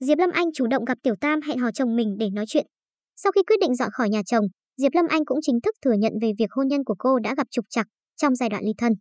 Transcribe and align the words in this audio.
Diệp 0.00 0.18
Lâm 0.18 0.30
Anh 0.30 0.52
chủ 0.54 0.66
động 0.66 0.84
gặp 0.84 0.98
Tiểu 1.02 1.14
Tam 1.20 1.40
hẹn 1.40 1.58
hò 1.58 1.70
chồng 1.72 1.96
mình 1.96 2.16
để 2.18 2.30
nói 2.30 2.44
chuyện. 2.48 2.66
Sau 3.16 3.32
khi 3.32 3.42
quyết 3.46 3.56
định 3.60 3.74
dọn 3.74 3.90
khỏi 3.92 4.08
nhà 4.08 4.22
chồng, 4.26 4.44
Diệp 4.76 4.92
Lâm 4.94 5.06
Anh 5.08 5.24
cũng 5.24 5.38
chính 5.42 5.60
thức 5.60 5.74
thừa 5.84 5.92
nhận 5.92 6.12
về 6.22 6.32
việc 6.38 6.52
hôn 6.52 6.68
nhân 6.68 6.84
của 6.84 6.94
cô 6.98 7.18
đã 7.18 7.34
gặp 7.36 7.46
trục 7.50 7.64
trặc 7.70 7.86
trong 8.16 8.34
giai 8.34 8.48
đoạn 8.48 8.64
ly 8.64 8.72
thân. 8.78 8.92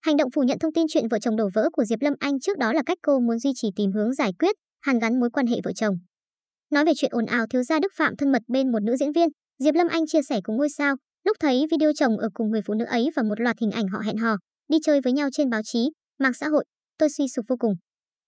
Hành 0.00 0.16
động 0.16 0.30
phủ 0.34 0.42
nhận 0.42 0.58
thông 0.58 0.72
tin 0.72 0.86
chuyện 0.88 1.08
vợ 1.08 1.18
chồng 1.18 1.36
đổ 1.36 1.48
vỡ 1.54 1.68
của 1.72 1.84
Diệp 1.84 2.02
Lâm 2.02 2.14
Anh 2.18 2.40
trước 2.40 2.58
đó 2.58 2.72
là 2.72 2.82
cách 2.86 2.98
cô 3.02 3.20
muốn 3.20 3.38
duy 3.38 3.50
trì 3.54 3.68
tìm 3.76 3.92
hướng 3.92 4.12
giải 4.12 4.32
quyết, 4.38 4.56
hàn 4.80 4.98
gắn 4.98 5.20
mối 5.20 5.30
quan 5.30 5.46
hệ 5.46 5.56
vợ 5.64 5.72
chồng. 5.76 5.94
Nói 6.70 6.84
về 6.84 6.92
chuyện 6.96 7.10
ồn 7.14 7.26
ào 7.26 7.46
thiếu 7.50 7.62
gia 7.62 7.80
Đức 7.80 7.92
Phạm 7.96 8.16
thân 8.16 8.32
mật 8.32 8.42
bên 8.48 8.72
một 8.72 8.82
nữ 8.82 8.96
diễn 8.96 9.12
viên, 9.12 9.28
Diệp 9.58 9.74
Lâm 9.74 9.88
Anh 9.88 10.06
chia 10.06 10.22
sẻ 10.22 10.40
cùng 10.44 10.56
ngôi 10.56 10.68
sao, 10.68 10.96
lúc 11.24 11.36
thấy 11.40 11.66
video 11.70 11.92
chồng 11.94 12.18
ở 12.18 12.28
cùng 12.34 12.50
người 12.50 12.60
phụ 12.66 12.74
nữ 12.74 12.84
ấy 12.84 13.10
và 13.16 13.22
một 13.22 13.40
loạt 13.40 13.56
hình 13.60 13.70
ảnh 13.70 13.88
họ 13.88 13.98
hẹn 13.98 14.16
hò, 14.16 14.36
đi 14.68 14.78
chơi 14.82 15.00
với 15.00 15.12
nhau 15.12 15.28
trên 15.32 15.50
báo 15.50 15.60
chí, 15.64 15.90
mạng 16.18 16.32
xã 16.32 16.48
hội, 16.48 16.64
tôi 16.98 17.08
suy 17.10 17.28
sụp 17.28 17.44
vô 17.48 17.56
cùng. 17.58 17.74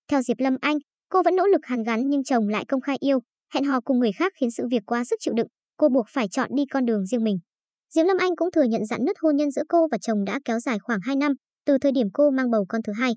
Theo 0.08 0.22
Diệp 0.22 0.40
Lâm 0.40 0.56
Anh, 0.60 0.78
cô 1.08 1.22
vẫn 1.22 1.36
nỗ 1.36 1.46
lực 1.46 1.60
hàn 1.62 1.82
gắn 1.82 2.08
nhưng 2.08 2.24
chồng 2.24 2.48
lại 2.48 2.64
công 2.68 2.80
khai 2.80 2.96
yêu, 3.00 3.18
hẹn 3.54 3.64
hò 3.64 3.80
cùng 3.80 3.98
người 3.98 4.12
khác 4.12 4.32
khiến 4.40 4.50
sự 4.50 4.64
việc 4.70 4.82
quá 4.86 5.04
sức 5.04 5.16
chịu 5.20 5.34
đựng, 5.36 5.46
cô 5.76 5.88
buộc 5.88 6.06
phải 6.08 6.28
chọn 6.28 6.50
đi 6.56 6.62
con 6.70 6.84
đường 6.84 7.06
riêng 7.06 7.24
mình. 7.24 7.38
Diệp 7.94 8.06
Lâm 8.06 8.16
Anh 8.18 8.36
cũng 8.36 8.50
thừa 8.50 8.62
nhận 8.62 8.86
dạn 8.86 9.04
nứt 9.04 9.16
hôn 9.20 9.36
nhân 9.36 9.50
giữa 9.50 9.62
cô 9.68 9.88
và 9.90 9.98
chồng 9.98 10.24
đã 10.24 10.40
kéo 10.44 10.60
dài 10.60 10.78
khoảng 10.78 11.00
2 11.02 11.16
năm, 11.16 11.32
từ 11.66 11.78
thời 11.78 11.92
điểm 11.92 12.06
cô 12.14 12.30
mang 12.30 12.50
bầu 12.50 12.64
con 12.68 12.82
thứ 12.82 12.92
hai. 12.92 13.12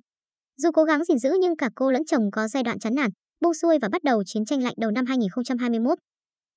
Dù 0.58 0.70
cố 0.74 0.84
gắng 0.84 1.04
gìn 1.04 1.20
giữ 1.20 1.32
nhưng 1.42 1.56
cả 1.56 1.70
cô 1.76 1.92
lẫn 1.92 2.06
chồng 2.06 2.32
có 2.32 2.48
giai 2.48 2.64
đoạn 2.64 2.80
chán 2.80 2.96
nản, 2.96 3.10
buông 3.42 3.54
xuôi 3.54 3.78
và 3.82 3.90
bắt 3.92 4.04
đầu 4.04 4.24
chiến 4.26 4.46
tranh 4.46 4.64
lạnh 4.64 4.74
đầu 4.78 4.92
năm 4.92 5.06
2021. 5.06 5.98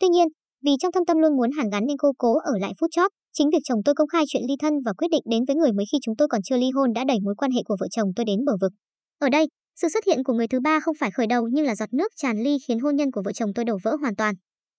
Tuy 0.01 0.09
nhiên, 0.09 0.29
vì 0.65 0.71
trong 0.81 0.93
thâm 0.93 1.05
tâm 1.05 1.19
luôn 1.19 1.37
muốn 1.37 1.51
hàn 1.51 1.71
gắn 1.71 1.87
nên 1.87 1.97
cô 1.99 2.13
cố 2.19 2.35
ở 2.39 2.53
lại 2.61 2.73
phút 2.81 2.91
chót. 2.91 3.11
Chính 3.33 3.51
việc 3.51 3.59
chồng 3.65 3.79
tôi 3.85 3.95
công 3.95 4.09
khai 4.09 4.25
chuyện 4.29 4.43
ly 4.49 4.55
thân 4.61 4.73
và 4.85 4.93
quyết 4.93 5.09
định 5.11 5.23
đến 5.31 5.45
với 5.45 5.57
người 5.57 5.73
mới 5.73 5.87
khi 5.93 5.99
chúng 6.03 6.17
tôi 6.17 6.29
còn 6.29 6.43
chưa 6.43 6.57
ly 6.57 6.71
hôn 6.71 6.93
đã 6.93 7.05
đẩy 7.05 7.17
mối 7.23 7.35
quan 7.35 7.51
hệ 7.51 7.63
của 7.65 7.77
vợ 7.81 7.87
chồng 7.91 8.09
tôi 8.17 8.25
đến 8.25 8.45
bờ 8.47 8.53
vực. 8.61 8.73
Ở 9.19 9.29
đây, 9.29 9.47
sự 9.77 9.89
xuất 9.89 10.05
hiện 10.07 10.25
của 10.25 10.33
người 10.33 10.49
thứ 10.49 10.61
ba 10.61 10.81
không 10.81 10.95
phải 11.01 11.11
khởi 11.11 11.27
đầu 11.27 11.49
nhưng 11.53 11.67
là 11.67 11.75
giọt 11.75 11.93
nước 11.93 12.13
tràn 12.17 12.43
ly 12.43 12.59
khiến 12.69 12.79
hôn 12.79 12.97
nhân 12.97 13.11
của 13.11 13.23
vợ 13.25 13.33
chồng 13.33 13.55
tôi 13.55 13.65
đổ 13.65 13.79
vỡ 13.83 13.97
hoàn 14.01 14.17
toàn. 14.17 14.35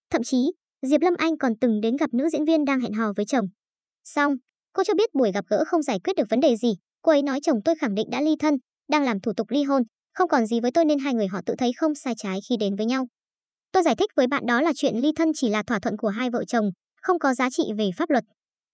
Thậm 0.10 0.24
chí, 0.24 0.52
Diệp 0.82 1.02
Lâm 1.02 1.14
Anh 1.18 1.38
còn 1.38 1.54
từng 1.62 1.82
đến 1.82 1.96
gặp 1.96 2.14
nữ 2.14 2.30
diễn 2.30 2.46
viên 2.46 2.66
đang 2.66 2.80
hẹn 2.80 2.94
hò 2.94 3.14
với 3.16 3.26
chồng. 3.26 3.46
Xong, 4.04 4.36
cô 4.74 4.84
cho 4.84 4.94
biết 4.94 5.10
buổi 5.14 5.32
gặp 5.32 5.46
gỡ 5.50 5.64
không 5.68 5.82
giải 5.82 6.00
quyết 6.04 6.14
được 6.18 6.30
vấn 6.30 6.40
đề 6.40 6.56
gì. 6.56 6.74
Cô 7.02 7.12
ấy 7.12 7.22
nói 7.22 7.40
chồng 7.44 7.60
tôi 7.66 7.76
khẳng 7.76 7.96
định 7.96 8.08
đã 8.12 8.22
ly 8.22 8.36
thân, 8.40 8.58
đang 8.90 9.04
làm 9.04 9.20
thủ 9.20 9.32
tục 9.38 9.48
ly 9.50 9.64
hôn, 9.64 9.84
không 10.14 10.30
còn 10.30 10.46
gì 10.46 10.60
với 10.60 10.72
tôi 10.72 10.86
nên 10.86 11.00
hai 11.00 11.14
người 11.14 11.28
họ 11.28 11.40
tự 11.46 11.56
thấy 11.58 11.72
không 11.78 11.96
sai 11.96 12.14
trái 12.18 12.40
khi 12.50 12.58
đến 12.60 12.76
với 12.76 12.86
nhau. 12.86 13.08
Tôi 13.72 13.84
giải 13.84 13.96
thích 13.96 14.10
với 14.16 14.28
bạn 14.28 14.46
đó 14.46 14.62
là 14.62 14.72
chuyện 14.76 14.98
ly 14.98 15.12
thân 15.16 15.32
chỉ 15.36 15.50
là 15.50 15.64
thỏa 15.64 15.80
thuận 15.80 15.98
của 15.98 16.08
hai 16.08 16.30
vợ 16.30 16.46
chồng, 16.46 16.70
không 17.02 17.20
có 17.20 17.34
giá 17.34 17.50
trị 17.50 17.64
về 17.78 17.90
pháp 17.98 18.10
luật. 18.10 18.24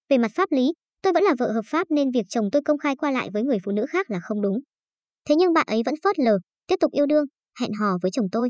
Về 0.09 0.17
mặt 0.17 0.31
pháp 0.36 0.52
lý, 0.52 0.73
tôi 1.02 1.14
vẫn 1.14 1.23
là 1.23 1.36
vợ 1.39 1.52
hợp 1.52 1.66
pháp 1.66 1.88
nên 1.89 2.11
việc 2.11 2.26
chồng 2.30 2.50
tôi 2.52 2.61
công 2.66 2.78
khai 2.78 2.95
qua 2.95 3.11
lại 3.11 3.30
với 3.33 3.44
người 3.44 3.58
phụ 3.66 3.72
nữ 3.72 3.86
khác 3.89 4.11
là 4.11 4.20
không 4.20 4.42
đúng. 4.42 4.59
Thế 5.25 5.36
nhưng 5.36 5.53
bạn 5.53 5.66
ấy 5.67 5.81
vẫn 5.86 5.95
phớt 6.03 6.20
lờ, 6.20 6.38
tiếp 6.67 6.75
tục 6.80 6.92
yêu 6.92 7.06
đương, 7.06 7.25
hẹn 7.59 7.73
hò 7.73 7.98
với 8.02 8.12
chồng 8.12 8.28
tôi. 8.31 8.50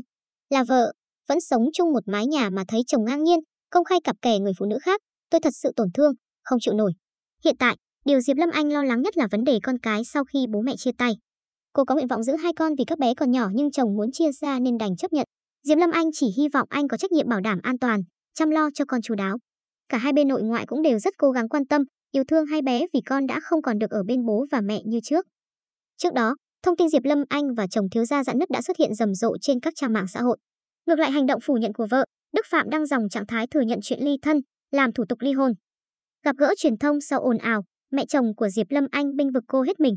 Là 0.50 0.64
vợ, 0.64 0.92
vẫn 1.28 1.40
sống 1.40 1.62
chung 1.72 1.92
một 1.92 2.02
mái 2.06 2.26
nhà 2.26 2.50
mà 2.50 2.64
thấy 2.68 2.80
chồng 2.86 3.04
ngang 3.04 3.24
nhiên, 3.24 3.38
công 3.70 3.84
khai 3.84 3.98
cặp 4.04 4.16
kè 4.22 4.38
người 4.38 4.52
phụ 4.58 4.66
nữ 4.66 4.78
khác, 4.82 5.00
tôi 5.30 5.40
thật 5.40 5.52
sự 5.54 5.72
tổn 5.76 5.88
thương, 5.94 6.12
không 6.44 6.58
chịu 6.60 6.74
nổi. 6.74 6.92
Hiện 7.44 7.56
tại, 7.58 7.76
điều 8.04 8.20
Diệp 8.20 8.36
Lâm 8.36 8.50
Anh 8.50 8.72
lo 8.72 8.84
lắng 8.84 9.02
nhất 9.02 9.16
là 9.16 9.28
vấn 9.30 9.44
đề 9.44 9.58
con 9.62 9.78
cái 9.78 10.04
sau 10.04 10.24
khi 10.24 10.46
bố 10.52 10.60
mẹ 10.60 10.74
chia 10.76 10.90
tay. 10.98 11.12
Cô 11.72 11.84
có 11.84 11.94
nguyện 11.94 12.06
vọng 12.06 12.22
giữ 12.22 12.36
hai 12.36 12.52
con 12.56 12.72
vì 12.78 12.84
các 12.86 12.98
bé 12.98 13.14
còn 13.14 13.30
nhỏ 13.30 13.48
nhưng 13.54 13.70
chồng 13.70 13.96
muốn 13.96 14.12
chia 14.12 14.32
ra 14.32 14.58
nên 14.58 14.78
đành 14.78 14.96
chấp 14.96 15.12
nhận. 15.12 15.26
Diệp 15.66 15.78
Lâm 15.78 15.90
Anh 15.90 16.06
chỉ 16.12 16.26
hy 16.36 16.48
vọng 16.48 16.68
anh 16.70 16.88
có 16.88 16.96
trách 16.96 17.12
nhiệm 17.12 17.28
bảo 17.28 17.40
đảm 17.40 17.58
an 17.62 17.78
toàn, 17.78 18.00
chăm 18.34 18.50
lo 18.50 18.70
cho 18.74 18.84
con 18.84 19.02
chú 19.02 19.14
đáo. 19.14 19.36
Cả 19.88 19.98
hai 19.98 20.12
bên 20.12 20.28
nội 20.28 20.42
ngoại 20.42 20.66
cũng 20.66 20.82
đều 20.82 20.98
rất 20.98 21.14
cố 21.18 21.30
gắng 21.30 21.48
quan 21.48 21.66
tâm, 21.66 21.82
yêu 22.12 22.24
thương 22.28 22.46
hai 22.46 22.62
bé 22.62 22.86
vì 22.92 23.00
con 23.06 23.26
đã 23.26 23.40
không 23.42 23.62
còn 23.62 23.78
được 23.78 23.90
ở 23.90 24.02
bên 24.02 24.26
bố 24.26 24.46
và 24.52 24.60
mẹ 24.60 24.82
như 24.84 25.00
trước. 25.04 25.26
Trước 25.96 26.14
đó, 26.14 26.36
thông 26.62 26.76
tin 26.76 26.88
Diệp 26.88 27.04
Lâm 27.04 27.24
Anh 27.28 27.54
và 27.54 27.66
chồng 27.70 27.90
thiếu 27.90 28.04
gia 28.04 28.24
dạn 28.24 28.38
nứt 28.38 28.50
đã 28.50 28.62
xuất 28.62 28.76
hiện 28.76 28.94
rầm 28.94 29.14
rộ 29.14 29.36
trên 29.40 29.60
các 29.60 29.72
trang 29.76 29.92
mạng 29.92 30.06
xã 30.08 30.20
hội. 30.20 30.38
Ngược 30.86 30.98
lại 30.98 31.10
hành 31.10 31.26
động 31.26 31.40
phủ 31.40 31.54
nhận 31.54 31.72
của 31.72 31.86
vợ, 31.90 32.04
Đức 32.32 32.46
Phạm 32.50 32.70
đăng 32.70 32.86
dòng 32.86 33.08
trạng 33.08 33.26
thái 33.26 33.46
thừa 33.46 33.60
nhận 33.60 33.78
chuyện 33.82 33.98
ly 34.02 34.16
thân, 34.22 34.40
làm 34.70 34.92
thủ 34.92 35.04
tục 35.08 35.18
ly 35.20 35.32
hôn. 35.32 35.52
Gặp 36.24 36.36
gỡ 36.38 36.54
truyền 36.56 36.78
thông 36.78 37.00
sau 37.00 37.20
ồn 37.20 37.38
ào, 37.38 37.64
mẹ 37.90 38.04
chồng 38.08 38.34
của 38.36 38.48
Diệp 38.48 38.66
Lâm 38.70 38.86
Anh 38.90 39.16
binh 39.16 39.32
vực 39.34 39.44
cô 39.46 39.62
hết 39.62 39.80
mình. 39.80 39.94